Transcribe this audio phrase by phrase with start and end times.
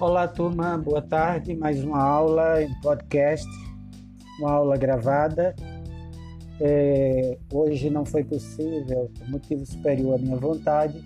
[0.00, 1.56] Olá, turma, boa tarde.
[1.56, 3.48] Mais uma aula em podcast,
[4.38, 5.56] uma aula gravada.
[6.60, 11.04] É, hoje não foi possível, por motivo superior à minha vontade,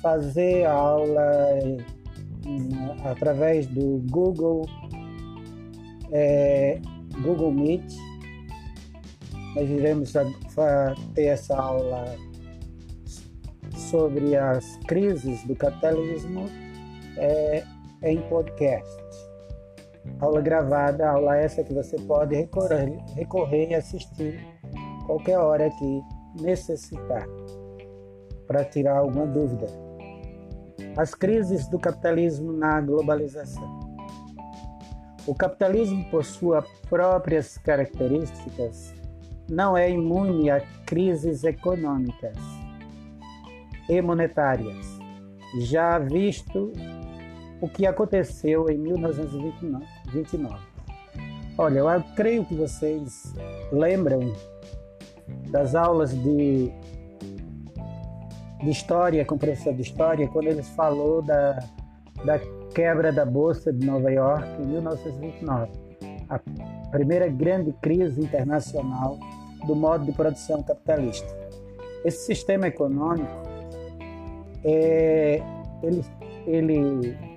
[0.00, 1.48] fazer a aula
[3.02, 4.64] através do Google,
[6.12, 6.80] é,
[7.24, 7.92] Google Meet.
[9.56, 10.12] Nós iremos
[11.16, 12.14] ter essa aula
[13.74, 16.48] sobre as crises do capitalismo.
[17.16, 17.64] É,
[18.02, 19.00] em podcast.
[20.20, 24.40] Aula gravada, aula essa que você pode recorrer, recorrer e assistir
[25.06, 26.02] qualquer hora que
[26.40, 27.26] necessitar
[28.46, 29.66] para tirar alguma dúvida.
[30.96, 33.80] As crises do capitalismo na globalização.
[35.26, 38.94] O capitalismo, por suas próprias características,
[39.48, 42.36] não é imune a crises econômicas
[43.88, 44.86] e monetárias,
[45.58, 46.72] já visto
[47.60, 50.56] o que aconteceu em 1929.
[51.58, 53.34] Olha, eu creio que vocês
[53.70, 54.32] lembram
[55.50, 56.72] das aulas de,
[58.62, 61.58] de história com o professor de história, quando ele falou da,
[62.24, 62.38] da
[62.74, 65.70] quebra da Bolsa de Nova York em 1929,
[66.28, 66.40] a
[66.90, 69.18] primeira grande crise internacional
[69.66, 71.28] do modo de produção capitalista.
[72.04, 73.30] Esse sistema econômico,
[74.64, 75.42] é,
[75.82, 76.04] ele,
[76.46, 77.29] ele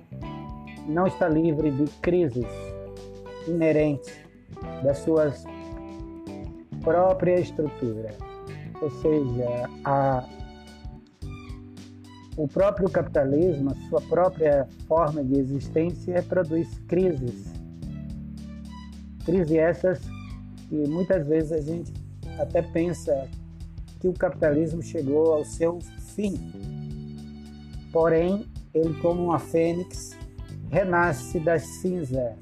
[0.86, 2.46] não está livre de crises
[3.46, 4.12] inerentes
[4.82, 5.44] das suas
[6.82, 8.14] própria estrutura,
[8.80, 10.22] ou seja, a,
[12.36, 17.52] o próprio capitalismo, a sua própria forma de existência produz crises.
[19.24, 20.00] Crises essas
[20.68, 21.92] que muitas vezes a gente
[22.38, 23.28] até pensa
[24.00, 25.78] que o capitalismo chegou ao seu
[26.14, 26.34] fim.
[27.90, 30.14] Porém, ele como uma fênix
[30.74, 32.34] renasce das cinzas,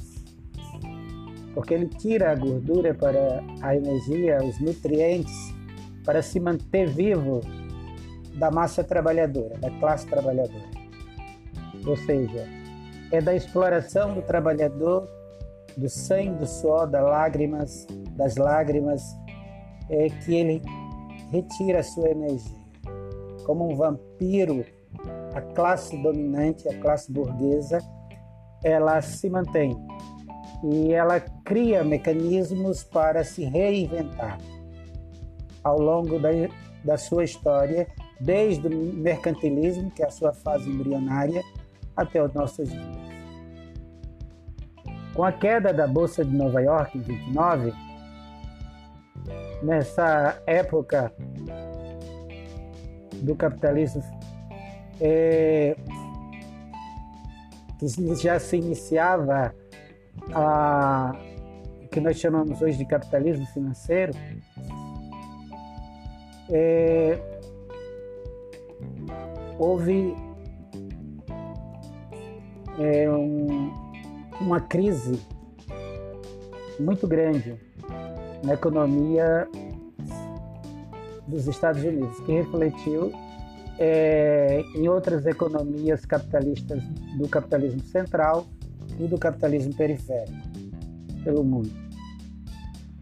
[1.53, 5.55] porque ele tira a gordura para a energia, os nutrientes,
[6.03, 7.43] para se manter vivo
[8.37, 10.65] da massa trabalhadora, da classe trabalhadora.
[11.87, 12.49] Ou seja,
[13.11, 15.07] é da exploração do trabalhador,
[15.77, 17.87] do sangue, do suor, das lágrimas,
[18.17, 19.03] das lágrimas,
[19.91, 20.63] é que ele
[21.31, 22.63] retira a sua energia.
[23.45, 24.65] Como um vampiro,
[25.35, 27.79] a classe dominante, a classe burguesa,
[28.63, 29.77] ela se mantém
[30.65, 34.39] e ela cria mecanismos para se reinventar
[35.65, 36.31] ao longo da,
[36.85, 37.87] da sua história,
[38.21, 41.43] desde o mercantilismo, que é a sua fase embrionária,
[41.97, 43.13] até os nossos dias.
[45.15, 47.73] Com a queda da Bolsa de Nova York em 29,
[49.63, 51.13] nessa época
[53.21, 54.03] do capitalismo,
[55.01, 55.77] é,
[58.21, 59.55] já se iniciava
[60.35, 61.15] a
[61.85, 64.13] o que nós chamamos hoje de capitalismo financeiro,
[66.51, 67.19] é,
[69.59, 70.15] houve
[72.79, 73.71] é, um,
[74.41, 75.21] uma crise
[76.79, 77.57] muito grande
[78.43, 79.49] na economia
[81.27, 83.13] dos Estados Unidos, que refletiu
[83.85, 86.81] é, em outras economias capitalistas
[87.19, 88.47] do capitalismo central
[89.01, 90.37] e do capitalismo periférico
[91.25, 91.73] pelo mundo.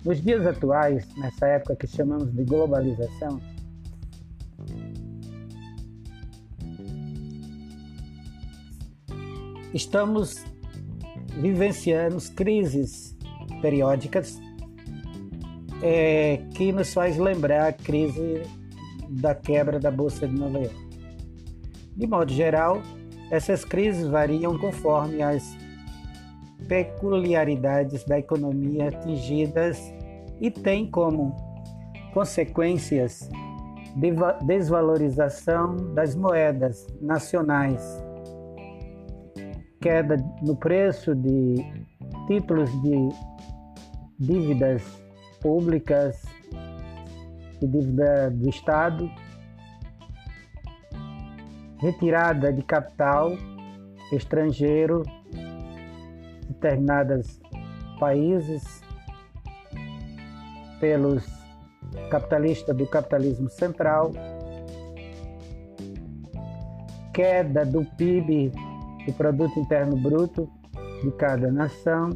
[0.02, 3.38] Nos dias atuais, nessa época que chamamos de globalização,
[9.74, 10.42] estamos
[11.42, 13.14] vivenciando crises
[13.60, 14.40] periódicas
[15.82, 18.59] é, que nos faz lembrar a crise
[19.10, 20.88] da quebra da Bolsa de Nova York.
[21.96, 22.80] De modo geral,
[23.30, 25.56] essas crises variam conforme as
[26.68, 29.92] peculiaridades da economia atingidas
[30.40, 31.36] e têm como
[32.14, 33.28] consequências
[34.46, 37.82] desvalorização das moedas nacionais,
[39.80, 41.56] queda no preço de
[42.26, 43.08] títulos de
[44.18, 44.82] dívidas
[45.40, 46.22] públicas
[47.64, 49.10] e dívida do Estado,
[51.78, 53.32] retirada de capital
[54.12, 57.40] estrangeiro de determinados
[57.98, 58.82] países
[60.80, 61.26] pelos
[62.10, 64.12] capitalistas do capitalismo central,
[67.12, 68.52] queda do PIB,
[69.06, 70.48] do produto interno bruto
[71.02, 72.10] de cada nação,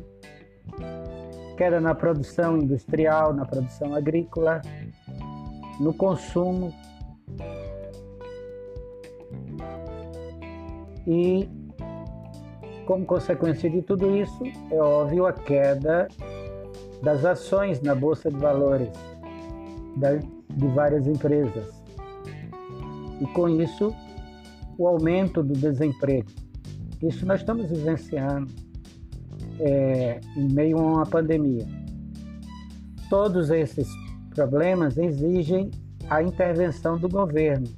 [1.57, 4.61] queda na produção industrial, na produção agrícola,
[5.81, 6.73] no consumo
[11.07, 11.49] e
[12.87, 16.09] como consequência de tudo isso, é óbvio a queda
[17.03, 18.91] das ações na Bolsa de Valores
[20.51, 21.83] de várias empresas.
[23.21, 23.95] E com isso,
[24.77, 26.29] o aumento do desemprego.
[27.03, 28.51] Isso nós estamos vivenciando
[29.61, 31.67] é, em meio a uma pandemia.
[33.09, 33.89] Todos esses
[34.35, 35.71] problemas exigem
[36.11, 37.69] a intervenção do governo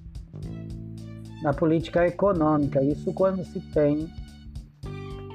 [1.42, 2.82] na política econômica.
[2.82, 4.10] Isso quando se tem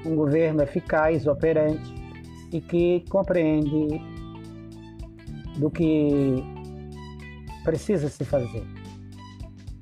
[0.04, 1.94] um governo eficaz, operante
[2.52, 4.00] e que compreende
[5.58, 6.42] do que
[7.64, 8.64] precisa se fazer.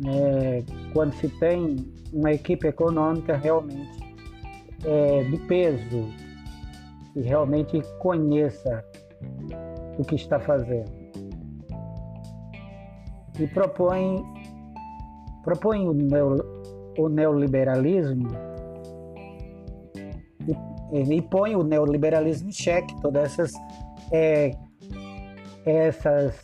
[0.07, 1.77] É, quando se tem
[2.13, 4.01] uma equipe econômica realmente
[4.85, 6.09] é, de peso
[7.17, 8.85] e realmente conheça
[9.99, 11.00] o que está fazendo
[13.41, 14.23] e propõe
[15.43, 16.37] propõe o, neo,
[16.99, 18.29] o neoliberalismo
[20.93, 23.53] e, e, põe o neoliberalismo em xeque todas essas
[24.13, 24.51] é,
[25.65, 26.43] essas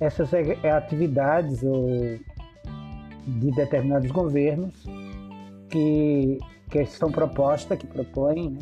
[0.00, 0.30] essas
[0.64, 1.86] atividades ou
[3.26, 4.74] de determinados governos
[5.70, 6.38] que,
[6.70, 8.58] que são propostas, que propõem, né?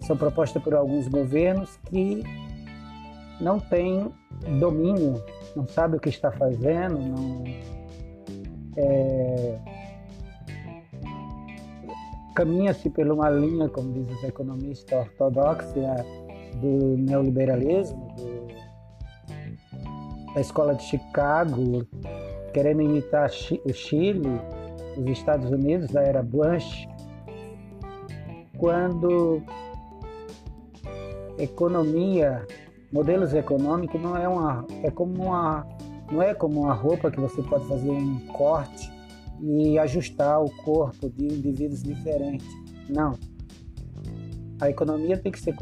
[0.00, 2.22] são propostas por alguns governos que
[3.40, 4.12] não têm
[4.58, 5.22] domínio,
[5.56, 7.44] não sabe o que está fazendo, não
[8.76, 9.58] é,
[12.34, 16.04] caminha-se por uma linha, como dizem os economistas, ortodoxa
[16.60, 18.46] do neoliberalismo, do,
[20.34, 21.86] da escola de Chicago,
[22.52, 23.30] querendo imitar
[23.64, 24.40] o Chile,
[24.96, 26.88] os Estados Unidos, da era Bush,
[28.58, 29.42] quando
[31.38, 32.46] economia
[32.92, 35.66] modelos econômicos não é uma é como uma
[36.10, 38.90] não é como uma roupa que você pode fazer um corte
[39.40, 42.46] e ajustar o corpo de indivíduos diferentes.
[42.88, 43.16] Não.
[44.60, 45.54] A economia tem que ser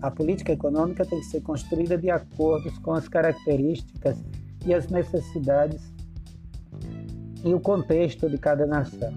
[0.00, 4.16] a política econômica tem que ser construída de acordo com as características
[4.64, 5.92] e as necessidades
[7.44, 9.12] e o contexto de cada nação.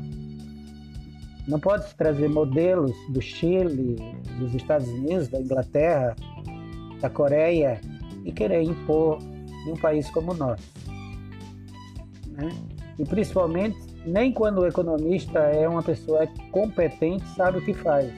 [1.48, 3.96] Não pode se trazer modelos do Chile,
[4.38, 6.16] dos Estados Unidos, da Inglaterra,
[7.00, 7.80] da Coreia
[8.26, 9.20] e querer impor
[9.68, 10.64] em um país como o nosso.
[12.32, 12.50] Né?
[12.98, 18.12] E principalmente, nem quando o economista é uma pessoa competente, sabe o que faz,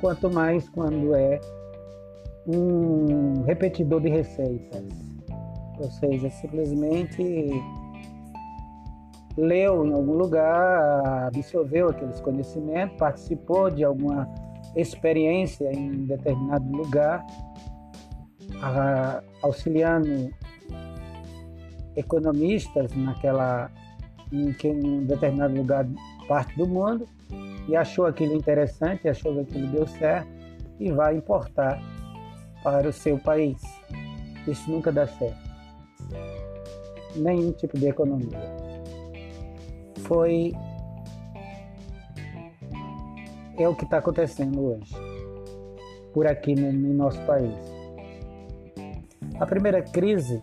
[0.00, 1.40] quanto mais quando é
[2.46, 4.84] um repetidor de receitas.
[5.78, 7.48] Ou seja, simplesmente
[9.36, 14.28] leu em algum lugar, absorveu aqueles conhecimentos, participou de alguma
[14.76, 17.24] experiência em determinado lugar
[18.62, 20.30] a, auxiliando
[21.96, 23.70] economistas naquela
[24.32, 25.86] em, em um determinado lugar
[26.28, 27.08] parte do mundo
[27.68, 30.28] e achou aquilo interessante, achou que aquilo deu certo
[30.78, 31.80] e vai importar
[32.62, 33.60] para o seu país.
[34.46, 35.50] Isso nunca dá certo.
[37.16, 38.38] Nenhum tipo de economia.
[40.02, 40.52] Foi
[43.58, 44.94] é o que está acontecendo hoje
[46.14, 47.79] por aqui no, no nosso país.
[49.40, 50.42] A primeira crise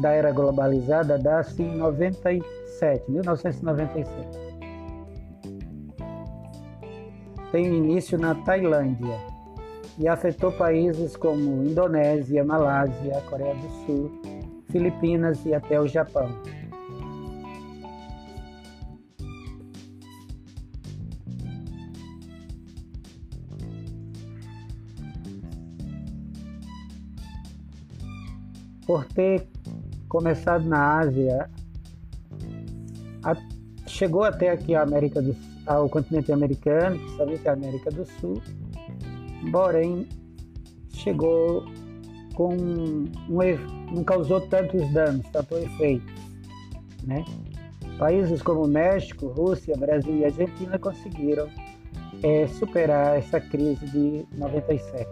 [0.00, 4.08] da era globalizada dá-se em 97, 1997.
[7.50, 9.18] Tem início na Tailândia
[9.98, 14.12] e afetou países como Indonésia, Malásia, Coreia do Sul,
[14.70, 16.28] Filipinas e até o Japão.
[28.86, 29.46] Por ter
[30.08, 31.50] começado na Ásia,
[33.22, 33.36] a,
[33.86, 38.40] chegou até aqui a América do, ao continente americano, principalmente a América do Sul,
[39.50, 40.08] porém
[40.90, 41.64] chegou
[42.34, 43.04] com um,
[43.92, 46.12] não causou tantos danos, tanto efeito,
[47.04, 47.24] né?
[47.98, 51.48] Países como México, Rússia, Brasil e Argentina conseguiram
[52.22, 55.08] é, superar essa crise de 97.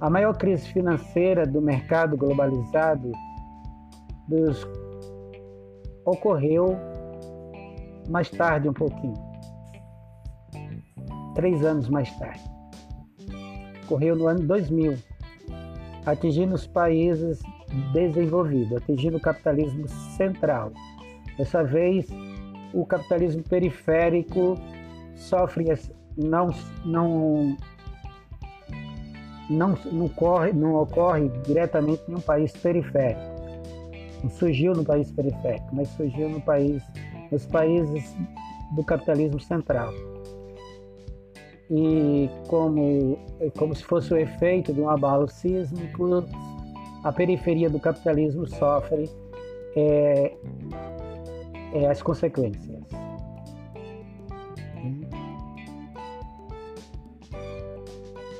[0.00, 3.12] A maior crise financeira do mercado globalizado
[4.26, 4.66] dos...
[6.06, 6.74] ocorreu
[8.08, 9.14] mais tarde um pouquinho,
[11.34, 12.42] três anos mais tarde.
[13.84, 14.96] Ocorreu no ano 2000,
[16.06, 17.42] atingindo os países
[17.92, 20.72] desenvolvidos, atingindo o capitalismo central.
[21.36, 22.08] Dessa vez,
[22.72, 24.56] o capitalismo periférico
[25.14, 25.66] sofre
[26.16, 26.48] não,
[26.84, 27.56] não
[29.50, 33.20] não, não, corre, não ocorre diretamente em um país periférico.
[34.22, 36.82] não surgiu no país periférico, mas surgiu no país,
[37.32, 38.16] nos países
[38.76, 39.92] do capitalismo central.
[41.68, 43.18] E como,
[43.56, 46.24] como se fosse o efeito de um abalo sísmico,
[47.02, 49.08] a periferia do capitalismo sofre
[49.76, 50.32] é,
[51.72, 52.79] é, as consequências.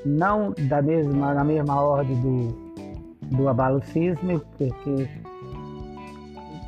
[0.04, 5.09] Não da mesma, na mesma ordem do, do abalo sísmico, porque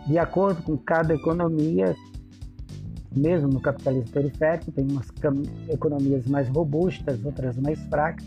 [0.06, 1.94] de acordo com cada economia,
[3.14, 5.08] mesmo no capitalismo periférico, tem umas
[5.68, 8.26] economias mais robustas, outras mais fracas.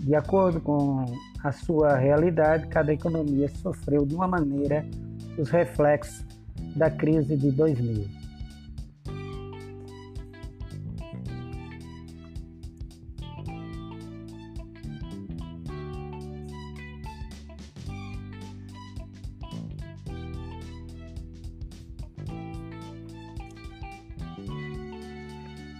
[0.00, 1.04] De acordo com
[1.44, 4.84] a sua realidade, cada economia sofreu de uma maneira
[5.38, 6.26] os reflexos
[6.74, 8.21] da crise de 2000.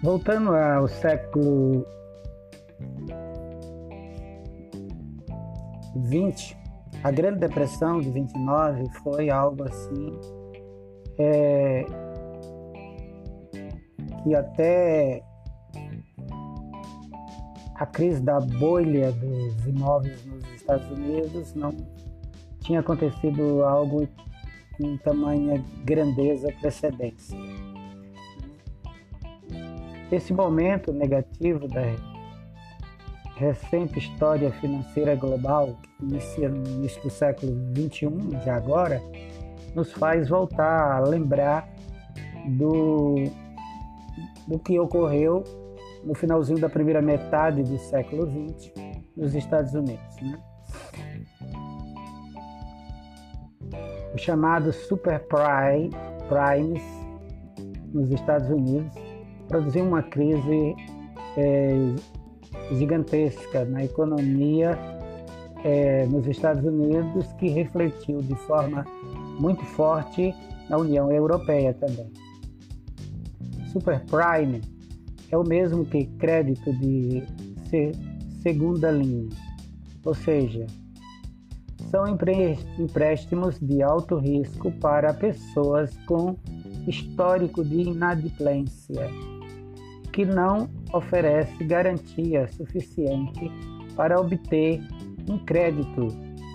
[0.03, 1.87] Voltando ao século
[6.09, 6.57] XX,
[7.05, 10.21] a Grande Depressão de 29 foi algo assim
[11.19, 11.87] é,
[14.25, 15.23] que até
[17.77, 21.77] a crise da bolha dos imóveis nos Estados Unidos não
[22.61, 24.09] tinha acontecido algo
[24.81, 27.39] em tamanha grandeza precedência.
[30.13, 31.81] Esse momento negativo da
[33.37, 38.11] recente história financeira global, que inicia no início do século XXI,
[38.45, 39.01] de agora,
[39.75, 41.67] nos faz voltar a lembrar
[42.59, 43.15] do,
[44.47, 45.45] do que ocorreu
[46.05, 48.71] no finalzinho da primeira metade do século XX
[49.17, 50.15] nos Estados Unidos.
[50.21, 50.39] Né?
[54.15, 55.27] O chamado super
[56.29, 56.83] primes
[57.95, 59.02] nos Estados Unidos
[59.53, 60.75] produziu uma crise
[61.37, 61.75] é,
[62.75, 64.79] gigantesca na economia
[65.63, 68.83] é, nos Estados Unidos que refletiu de forma
[69.39, 70.35] muito forte
[70.71, 72.11] na União Europeia também.
[73.71, 74.63] Superprime
[75.31, 77.23] é o mesmo que crédito de
[78.43, 79.29] segunda linha,
[80.03, 80.67] ou seja,
[81.91, 86.37] são empréstimos de alto risco para pessoas com
[86.87, 89.11] histórico de inadimplência
[90.13, 93.51] que não oferece garantia suficiente
[93.97, 94.81] para obter
[95.29, 96.09] um crédito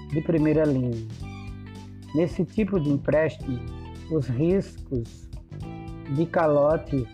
[0.10, 1.08] de primeira linha.
[2.14, 3.60] Nesse tipo de empréstimo,
[4.12, 5.30] os riscos
[6.16, 7.06] de calote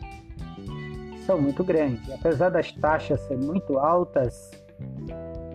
[1.25, 2.09] são muito grandes.
[2.11, 4.51] Apesar das taxas serem muito altas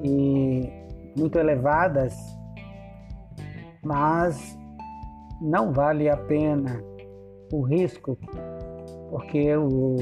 [0.02, 0.68] e
[1.16, 2.14] muito elevadas,
[3.85, 4.59] mas
[5.40, 6.83] não vale a pena
[7.52, 8.18] o risco
[9.10, 9.96] porque o,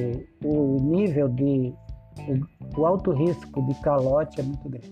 [0.44, 1.72] o nível de
[2.18, 4.90] o, o alto risco de calote é muito grande.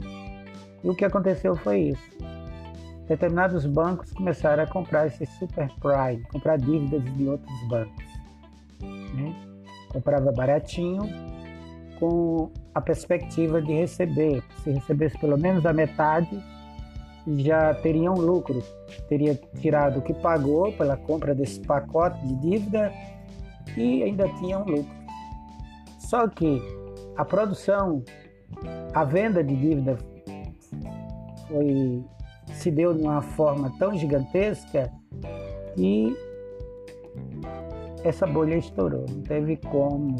[0.82, 2.10] E o que aconteceu foi isso.
[3.08, 8.04] Determinados bancos começaram a comprar esse super prime, comprar dívidas de outros bancos.
[8.80, 9.34] Né?
[9.92, 11.02] Comprava baratinho,
[11.98, 14.42] com a perspectiva de receber.
[14.62, 16.42] Se recebesse pelo menos a metade,
[17.38, 18.62] já teria um lucro.
[19.08, 22.92] Teria tirado o que pagou pela compra desse pacote de dívida
[23.76, 25.04] e ainda tinha um lucro.
[25.98, 26.60] Só que
[27.16, 28.02] a produção,
[28.92, 29.98] a venda de dívida
[31.48, 32.04] foi,
[32.52, 34.92] se deu de uma forma tão gigantesca
[35.74, 36.16] que
[38.04, 40.16] essa bolha estourou, não teve como.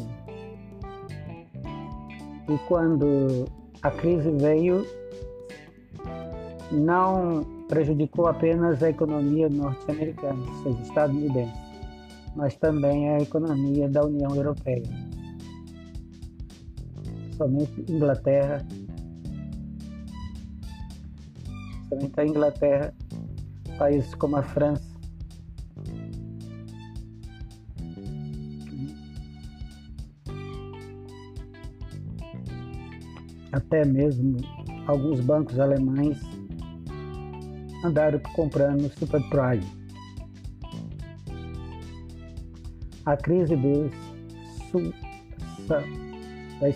[2.47, 3.45] E quando
[3.81, 4.85] a crise veio,
[6.71, 11.64] não prejudicou apenas a economia norte-americana, ou seja, estadunidense
[12.35, 14.83] mas também a economia da União Europeia.
[17.37, 18.65] Somente Inglaterra,
[21.89, 22.93] somente a Inglaterra,
[23.77, 24.95] países como a França,
[33.51, 34.37] até mesmo
[34.87, 36.19] alguns bancos alemães
[37.83, 39.84] andaram comprando superprime.
[43.05, 43.91] A crise dos
[44.71, 44.93] su,
[46.59, 46.75] das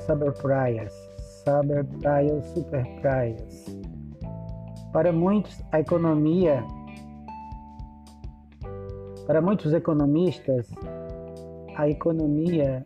[0.00, 0.92] super praias,
[1.44, 3.66] super praias, super praias.
[4.92, 6.64] Para muitos, a economia,
[9.26, 10.68] para muitos economistas,
[11.76, 12.84] a economia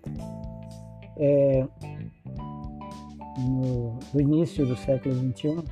[1.17, 1.67] é,
[3.39, 5.65] no, no início do século XXI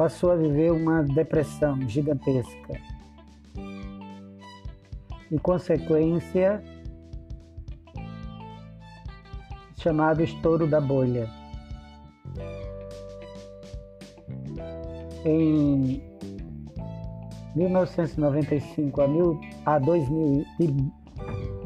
[0.00, 2.80] passou a viver uma depressão gigantesca.
[5.30, 6.64] Em consequência,
[9.76, 11.28] chamado estouro da bolha.
[15.22, 16.02] Em
[17.54, 20.74] 1995 a, mil, a 2000, de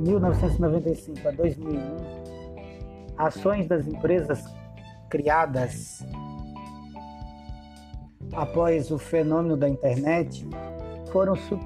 [0.01, 1.81] 1995 a 2001,
[3.17, 4.45] ações das empresas
[5.09, 6.05] criadas
[8.35, 10.47] após o fenômeno da internet
[11.11, 11.59] foram su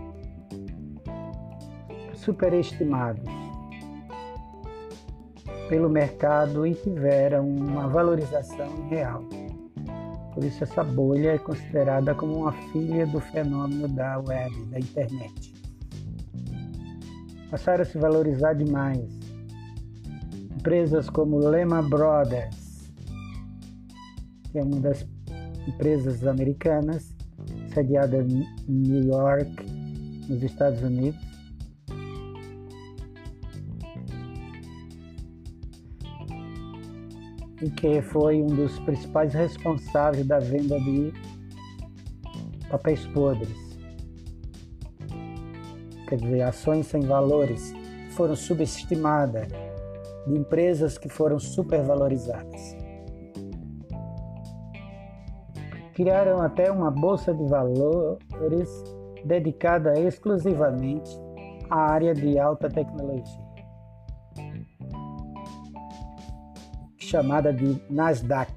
[2.14, 3.24] superestimados
[5.68, 9.22] pelo mercado e tiveram uma valorização real.
[10.34, 15.54] Por isso essa bolha é considerada como uma filha do fenômeno da web, da internet.
[17.50, 19.08] Passaram a se valorizar demais.
[20.56, 22.92] Empresas como Lehman Brothers,
[24.50, 25.02] que é uma das
[25.68, 27.14] empresas americanas,
[27.72, 29.50] sediada em New York,
[30.28, 31.20] nos Estados Unidos,
[37.60, 41.12] e que foi um dos principais responsáveis da venda de
[42.70, 43.68] papéis podres.
[46.08, 47.74] Quer dizer, ações sem valores
[48.12, 49.48] foram subestimadas,
[50.26, 52.77] de empresas que foram supervalorizadas.
[55.98, 58.84] Criaram até uma bolsa de valores
[59.24, 61.10] dedicada exclusivamente
[61.68, 63.48] à área de alta tecnologia.
[67.00, 68.52] chamada de Nasdaq.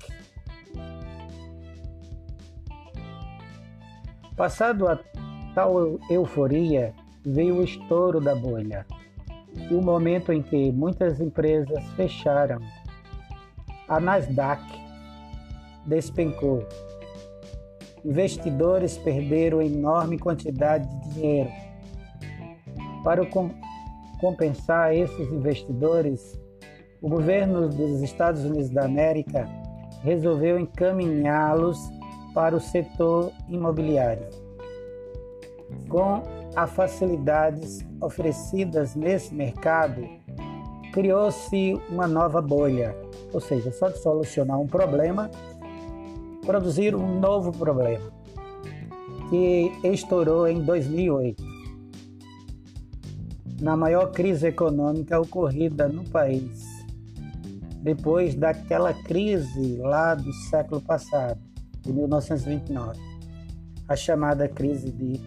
[4.37, 4.99] Passado a
[5.55, 6.93] tal euforia,
[7.25, 8.85] veio o estouro da bolha
[9.55, 12.59] e o momento em que muitas empresas fecharam.
[13.87, 14.61] A Nasdaq
[15.87, 16.67] despencou.
[18.03, 21.49] Investidores perderam enorme quantidade de dinheiro.
[23.03, 23.21] Para
[24.19, 26.39] compensar esses investidores,
[27.01, 29.47] o governo dos Estados Unidos da América
[30.03, 31.77] resolveu encaminhá-los
[32.33, 34.27] para o setor imobiliário.
[35.89, 36.23] Com
[36.55, 40.07] as facilidades oferecidas nesse mercado,
[40.91, 42.95] criou-se uma nova bolha,
[43.33, 45.29] ou seja, só de solucionar um problema,
[46.45, 48.11] produzir um novo problema,
[49.29, 51.43] que estourou em 2008.
[53.61, 56.71] Na maior crise econômica ocorrida no país
[57.81, 61.39] depois daquela crise lá do século passado,
[61.81, 62.99] de 1929,
[63.87, 65.19] a chamada crise de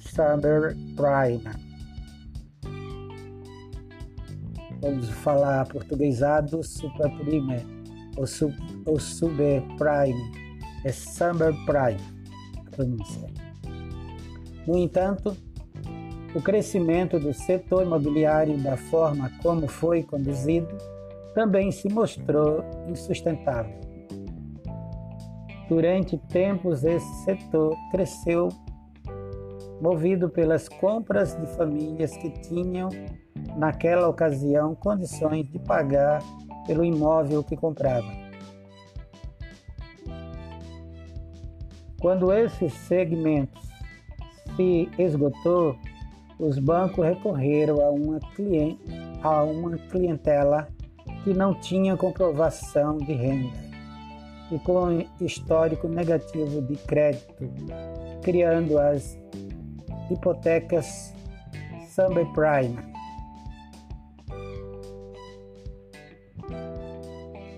[0.00, 1.64] subprime.
[4.80, 7.62] Vamos falar portuguesado, superprime,
[8.16, 8.54] ou, sub,
[8.86, 10.32] ou subprime,
[10.84, 12.00] é subprime,
[12.66, 13.28] a pronúncia.
[14.66, 15.36] No entanto,
[16.34, 20.76] o crescimento do setor imobiliário da forma como foi conduzido
[21.34, 23.80] também se mostrou insustentável.
[25.68, 28.48] Durante tempos, esse setor cresceu
[29.80, 32.88] movido pelas compras de famílias que tinham,
[33.56, 36.22] naquela ocasião, condições de pagar
[36.66, 38.23] pelo imóvel que compravam.
[42.04, 43.58] Quando esse segmento
[44.54, 45.74] se esgotou,
[46.38, 48.78] os bancos recorreram a uma, cliente,
[49.22, 50.68] a uma clientela
[51.22, 53.56] que não tinha comprovação de renda
[54.52, 57.50] e com histórico negativo de crédito,
[58.22, 59.18] criando as
[60.10, 61.14] hipotecas
[61.88, 62.76] subprime.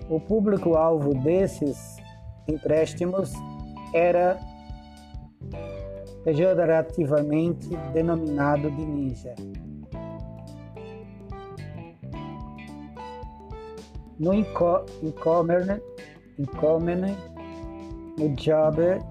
[0.09, 1.97] O público-alvo desses
[2.47, 3.33] empréstimos
[3.93, 4.39] era
[6.23, 9.35] pejorativamente denominado de ninja.
[14.19, 15.81] no e-commerce,
[18.17, 19.01] no Jobber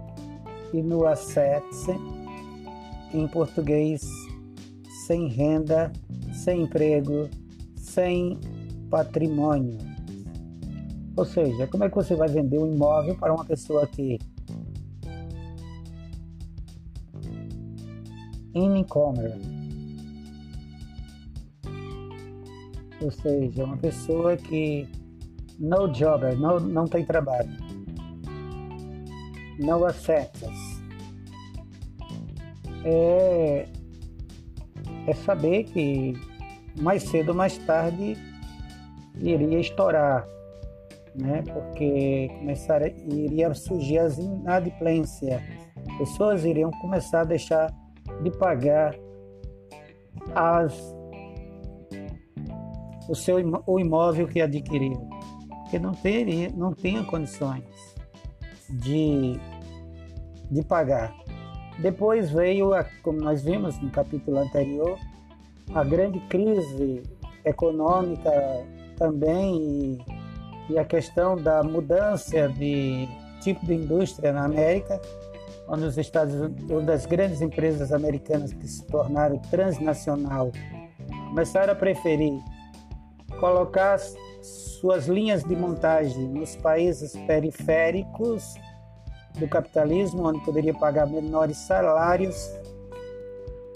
[0.73, 1.87] e no Assets,
[3.15, 4.03] em português,
[5.07, 5.93] sem renda,
[6.33, 7.29] sem emprego,
[7.77, 8.39] sem
[8.91, 9.79] patrimônio.
[11.17, 14.19] Ou seja, como é que você vai vender um imóvel para uma pessoa que
[18.59, 19.67] em e-commerce
[23.01, 24.89] ou seja, uma pessoa que
[25.59, 27.51] no jobber, não, não tem trabalho,
[29.59, 30.43] no assets,
[32.85, 33.67] é,
[35.07, 36.15] é saber que
[36.81, 38.17] mais cedo ou mais tarde
[39.19, 40.27] iria estourar,
[41.15, 41.43] né?
[41.43, 45.43] porque começar, iria surgir as inadimplências.
[45.99, 47.73] Pessoas iriam começar a deixar
[48.23, 48.95] de pagar
[50.35, 50.97] as,
[53.09, 55.09] o seu o imóvel que adquiriu,
[55.63, 57.65] porque não teria, não tinha condições
[58.71, 59.39] de,
[60.51, 61.15] de pagar.
[61.79, 64.99] Depois veio, a, como nós vimos no capítulo anterior,
[65.75, 67.03] a grande crise
[67.45, 68.31] econômica
[68.97, 69.99] também
[70.69, 73.07] e, e a questão da mudança de
[73.41, 75.01] tipo de indústria na América,
[75.69, 76.35] onde os Estados
[76.71, 80.53] onde as grandes empresas americanas que se tornaram transnacional
[81.29, 82.41] começaram a preferir
[83.39, 83.99] colocar
[84.81, 88.55] suas linhas de montagem nos países periféricos
[89.39, 92.51] do capitalismo, onde poderia pagar menores salários,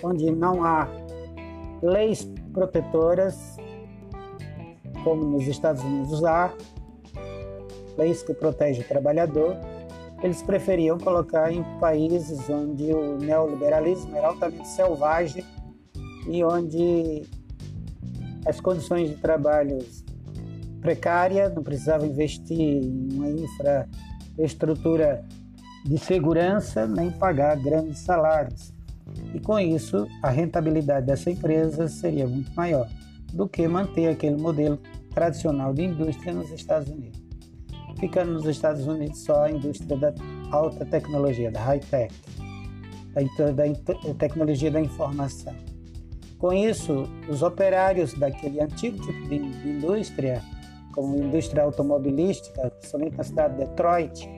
[0.02, 0.88] onde não há
[1.82, 3.56] leis protetoras,
[5.04, 6.52] como nos Estados Unidos há,
[7.96, 9.56] leis que protegem o trabalhador,
[10.22, 15.44] eles preferiam colocar em países onde o neoliberalismo era altamente selvagem
[16.28, 17.22] e onde
[18.46, 19.78] as condições de trabalho
[20.80, 25.24] precárias, não precisava investir em uma infraestrutura
[25.84, 28.72] de segurança nem pagar grandes salários.
[29.34, 32.88] E com isso, a rentabilidade dessa empresa seria muito maior
[33.32, 34.78] do que manter aquele modelo
[35.14, 37.29] tradicional de indústria nos Estados Unidos.
[38.00, 40.14] Ficando nos Estados Unidos só a indústria da
[40.50, 42.14] alta tecnologia, da high-tech,
[43.14, 45.54] da, da tecnologia da informação.
[46.38, 50.42] Com isso, os operários daquele antigo tipo de, de indústria,
[50.94, 54.28] como indústria automobilística, principalmente na cidade de Detroit,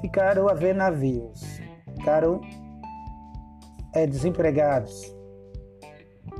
[0.00, 1.40] ficaram a ver navios,
[1.96, 2.40] ficaram
[3.94, 5.14] é, desempregados.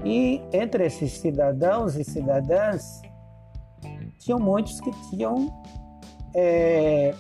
[0.05, 3.01] E entre esses cidadãos e cidadãs,
[4.29, 5.51] tinham muitos que tinham
[6.35, 7.15] é,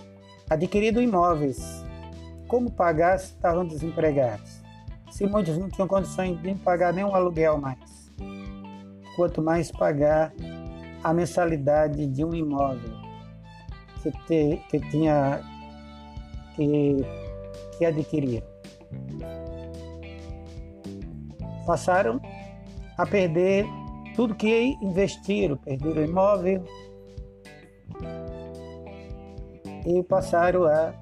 [0.51, 1.83] adquirido imóveis.
[2.47, 4.61] Como pagar se estavam desempregados?
[5.11, 8.12] Se muitos não tinham condições de pagar nenhum aluguel mais.
[9.16, 10.35] Quanto mais pagar
[11.03, 12.92] a mensalidade de um imóvel
[14.03, 15.40] que, te, que tinha
[16.57, 16.97] que,
[17.79, 18.47] que adquiriram.
[21.66, 22.21] Passaram
[22.99, 23.64] a perder
[24.14, 26.64] tudo que investiram, perderam imóvel
[29.88, 30.92] e passaram a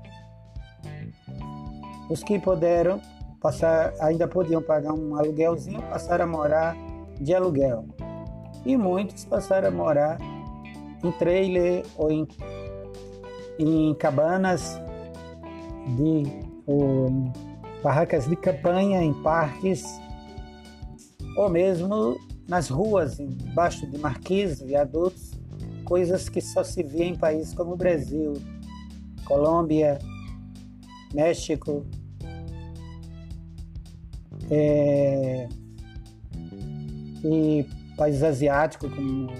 [2.08, 3.00] os que puderam
[3.40, 6.76] passar, ainda podiam pagar um aluguelzinho, passaram a morar
[7.20, 7.84] de aluguel.
[8.64, 10.18] E muitos passaram a morar
[11.02, 12.28] em trailer ou em,
[13.58, 14.80] em cabanas
[15.96, 17.32] de ou em
[17.82, 19.84] barracas de campanha, em parques,
[21.36, 22.16] ou mesmo
[22.48, 25.32] nas ruas, embaixo de marquises, viadutos,
[25.84, 28.34] coisas que só se vê em países como o Brasil,
[29.26, 29.98] Colômbia,
[31.12, 31.84] México,
[34.50, 35.48] é,
[37.24, 39.30] e países asiáticos como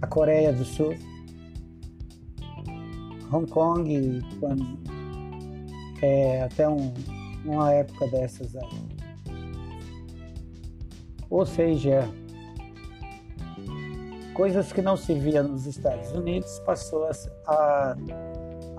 [0.00, 0.94] a Coreia do Sul,
[3.32, 4.78] Hong Kong, quando
[6.02, 6.92] é, até um,
[7.44, 8.52] uma época dessas.
[11.28, 12.08] Ou seja,
[14.34, 17.12] coisas que não se via nos Estados Unidos passou a,
[17.46, 17.96] a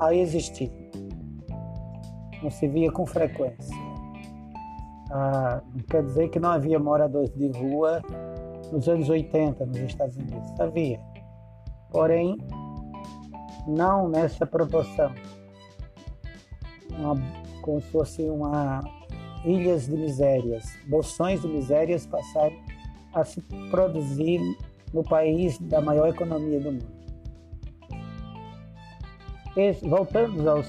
[0.10, 0.72] existir.
[2.42, 3.76] Não se via com frequência.
[5.12, 8.02] Ah, quer dizer que não havia moradores de rua
[8.72, 10.60] nos anos 80 nos Estados Unidos.
[10.60, 11.00] Havia.
[11.92, 12.38] Porém,
[13.68, 15.14] não nessa proporção
[16.98, 17.16] uma,
[17.62, 18.82] como se fosse uma
[19.44, 22.56] ilhas de misérias, bolsões de misérias passaram
[23.14, 24.40] a se produzir
[24.94, 27.01] no país da maior economia do mundo.
[29.84, 30.68] Voltando aos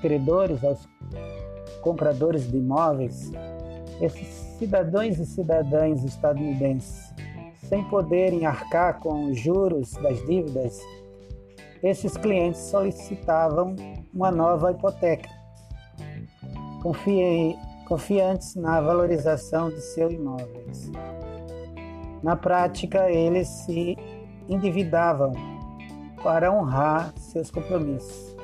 [0.00, 0.88] credores, aos
[1.82, 3.30] compradores de imóveis,
[4.00, 7.12] esses cidadãos e cidadãs estadunidenses,
[7.68, 10.80] sem poderem arcar com os juros das dívidas,
[11.82, 13.74] esses clientes solicitavam
[14.14, 15.28] uma nova hipoteca
[17.86, 20.90] confiantes na valorização de seus imóveis.
[22.22, 23.96] Na prática, eles se
[24.48, 25.32] endividavam
[26.22, 28.36] para honrar seus compromissos.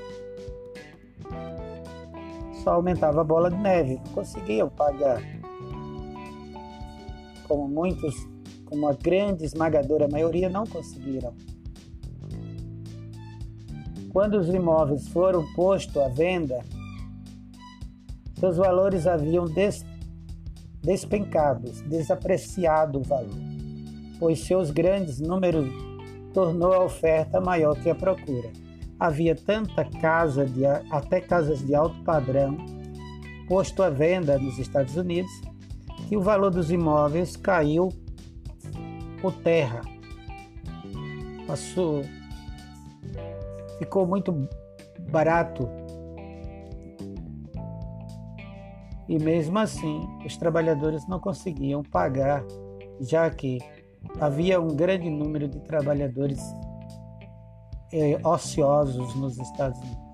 [2.63, 5.23] Só aumentava a bola de neve, conseguiam pagar.
[7.47, 8.15] Como muitos,
[8.65, 11.35] como a grande esmagadora maioria, não conseguiram.
[14.13, 16.65] Quando os imóveis foram postos à venda,
[18.39, 19.85] seus valores haviam des,
[20.83, 23.31] despencado, desapreciado o valor,
[24.19, 25.88] pois seus grandes números
[26.33, 28.51] tornou a oferta maior que a procura.
[28.99, 32.57] Havia tanta casa de até casas de alto padrão
[33.49, 35.31] posto à venda nos Estados Unidos
[36.09, 37.89] que o valor dos imóveis caiu
[39.21, 39.81] por terra.
[41.47, 42.03] Passou,
[43.79, 44.49] ficou muito
[45.11, 45.69] barato.
[49.09, 52.45] E mesmo assim, os trabalhadores não conseguiam pagar,
[53.01, 53.59] já que
[54.21, 56.41] havia um grande número de trabalhadores
[57.93, 60.09] eh, ociosos nos Estados Unidos.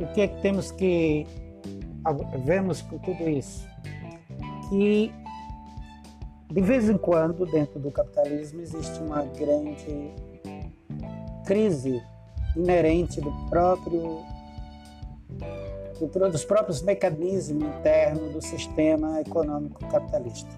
[0.00, 1.26] O que é que temos que
[2.44, 3.66] vemos tudo isso?
[4.68, 5.12] Que
[6.50, 10.10] de vez em quando, dentro do capitalismo, existe uma grande
[11.46, 12.02] crise
[12.56, 14.18] inerente do próprio
[16.32, 20.48] dos próprios mecanismos internos do sistema econômico capitalista.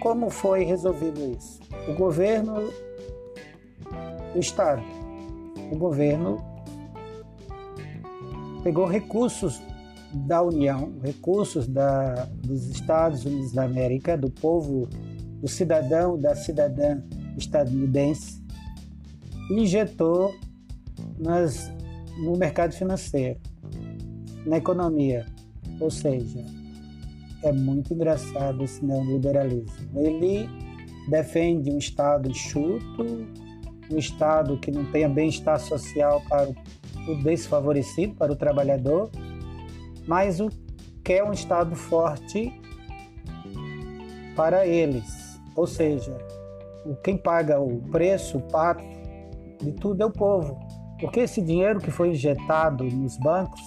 [0.00, 1.60] Como foi resolvido isso?
[1.88, 2.72] O governo,
[4.34, 4.82] o Estado,
[5.70, 6.38] o governo
[8.62, 9.60] pegou recursos
[10.12, 14.88] da União, recursos da, dos Estados Unidos da América, do povo,
[15.40, 17.00] do cidadão, da cidadã
[17.36, 18.42] estadunidense,
[19.50, 20.34] e injetou
[21.18, 21.70] nas,
[22.18, 23.38] no mercado financeiro,
[24.44, 25.26] na economia.
[25.78, 26.44] Ou seja,
[27.42, 30.00] é muito engraçado esse neoliberalismo.
[30.00, 30.48] Ele
[31.08, 33.26] defende um Estado enxuto,
[33.90, 36.54] um Estado que não tenha bem-estar social para o
[37.08, 39.10] o desfavorecido para o trabalhador,
[40.06, 40.48] mas o
[41.04, 42.52] que é um Estado forte
[44.36, 45.40] para eles.
[45.56, 46.16] Ou seja,
[47.02, 48.84] quem paga o preço, o pato
[49.60, 50.58] de tudo é o povo.
[51.00, 53.60] Porque esse dinheiro que foi injetado nos bancos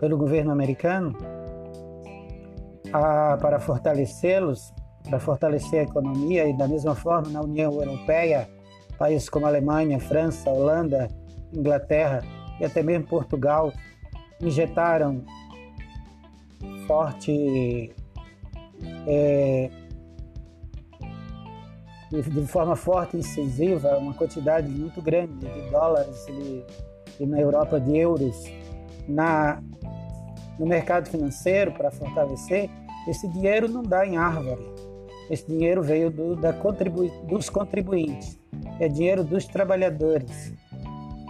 [0.00, 1.16] pelo governo americano
[2.92, 4.72] a, para fortalecê-los,
[5.08, 8.48] para fortalecer a economia e da mesma forma na União Europeia,
[8.98, 11.08] países como Alemanha, França, Holanda,
[11.54, 12.22] Inglaterra
[12.60, 13.72] e até mesmo Portugal
[14.40, 15.24] injetaram
[16.86, 17.92] forte
[19.06, 19.70] é,
[22.10, 26.26] de forma forte e incisiva uma quantidade muito grande de dólares
[27.18, 28.44] e, na Europa de euros
[29.08, 29.62] na
[30.58, 32.70] no mercado financeiro para fortalecer
[33.06, 34.64] esse dinheiro não dá em árvore.
[35.30, 38.38] Esse dinheiro veio do, da contribu, dos contribuintes.
[38.80, 40.52] É dinheiro dos trabalhadores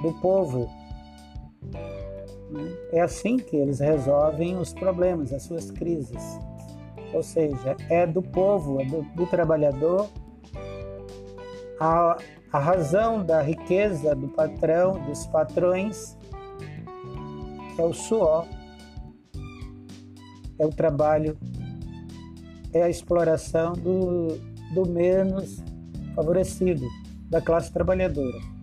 [0.04, 0.70] do povo.
[2.92, 6.38] É assim que eles resolvem os problemas, as suas crises.
[7.12, 10.08] Ou seja, é do povo, é do, do trabalhador.
[11.80, 12.18] A,
[12.52, 16.16] a razão da riqueza do patrão, dos patrões,
[17.78, 18.46] é o suor,
[20.58, 21.36] é o trabalho,
[22.72, 24.36] é a exploração do,
[24.74, 25.62] do menos
[26.14, 26.86] favorecido,
[27.28, 28.53] da classe trabalhadora.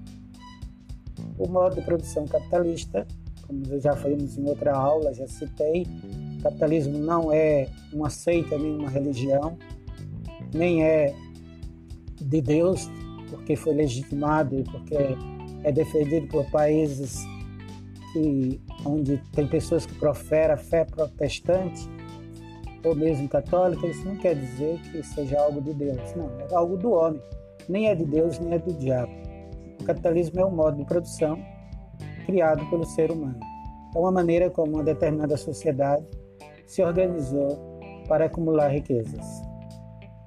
[1.41, 3.07] O modo de produção capitalista,
[3.47, 5.87] como já falamos em outra aula, já citei,
[6.43, 9.57] capitalismo não é uma seita nem uma religião,
[10.53, 11.15] nem é
[12.21, 12.87] de Deus,
[13.31, 14.95] porque foi legitimado e porque
[15.63, 17.17] é defendido por países
[18.13, 21.89] que, onde tem pessoas que proferem a fé protestante
[22.83, 26.77] ou mesmo católica, isso não quer dizer que seja algo de Deus, não, é algo
[26.77, 27.19] do homem,
[27.67, 29.20] nem é de Deus, nem é do diabo.
[29.81, 31.43] O capitalismo é um modo de produção
[32.27, 33.39] criado pelo ser humano.
[33.95, 36.05] É uma maneira como uma determinada sociedade
[36.67, 39.25] se organizou para acumular riquezas.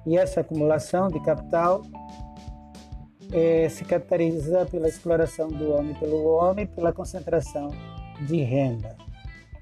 [0.05, 1.81] E essa acumulação de capital
[3.31, 7.69] é, se caracteriza pela exploração do homem pelo homem, pela concentração
[8.27, 8.95] de renda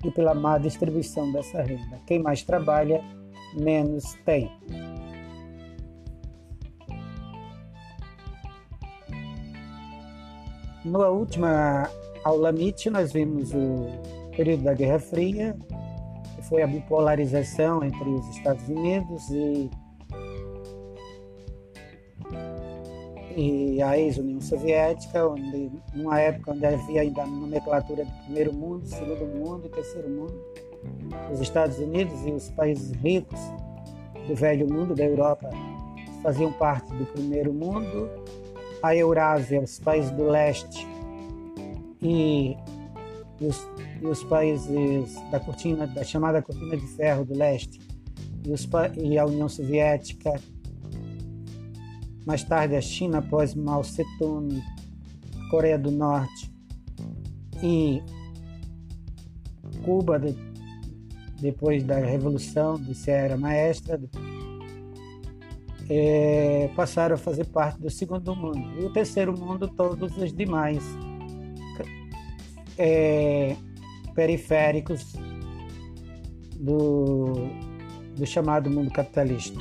[0.04, 2.00] e pela má distribuição dessa renda.
[2.08, 3.02] Quem mais trabalha,
[3.56, 4.52] menos tem.
[10.86, 11.90] Na última
[12.26, 13.88] aula MIT, nós vimos o
[14.36, 15.56] período da Guerra Fria,
[16.36, 19.70] que foi a bipolarização entre os Estados Unidos e,
[23.38, 28.86] e a ex-União Soviética, onde, numa época onde havia ainda a nomenclatura de primeiro mundo,
[28.86, 30.36] segundo mundo e terceiro mundo.
[31.32, 33.40] Os Estados Unidos e os países ricos
[34.28, 35.50] do velho mundo, da Europa,
[36.22, 38.10] faziam parte do primeiro mundo
[38.84, 40.86] a Eurásia, os países do leste
[42.02, 42.58] e
[43.40, 43.66] os,
[44.02, 47.80] e os países da cortina, da chamada cortina de ferro do leste,
[48.46, 48.68] e, os,
[49.02, 50.34] e a União Soviética,
[52.26, 54.62] mais tarde a China após Mao Tse-tung,
[55.40, 56.54] a Coreia do Norte
[57.64, 58.04] e
[59.86, 60.36] Cuba de,
[61.40, 63.98] depois da Revolução de Serra Maestra,
[65.90, 68.82] é, passaram a fazer parte do segundo mundo.
[68.82, 70.84] E o terceiro mundo, todos os demais
[72.78, 73.56] é,
[74.16, 75.14] periféricos
[76.56, 77.34] do,
[78.16, 79.60] do chamado mundo capitalista.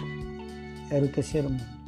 [0.90, 1.82] Era o terceiro mundo.